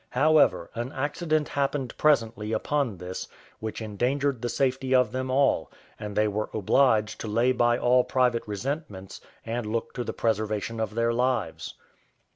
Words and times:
However, 0.09 0.71
an 0.73 0.91
accident 0.93 1.47
happened 1.49 1.95
presently 1.95 2.53
upon 2.53 2.97
this, 2.97 3.27
which 3.59 3.83
endangered 3.83 4.41
the 4.41 4.49
safety 4.49 4.95
of 4.95 5.11
them 5.11 5.29
all, 5.29 5.71
and 5.99 6.15
they 6.15 6.27
were 6.27 6.49
obliged 6.55 7.21
to 7.21 7.27
lay 7.27 7.51
by 7.51 7.77
all 7.77 8.03
private 8.03 8.41
resentments, 8.47 9.21
and 9.45 9.67
look 9.67 9.93
to 9.93 10.03
the 10.03 10.11
preservation 10.11 10.79
of 10.79 10.95
their 10.95 11.13
lives. 11.13 11.75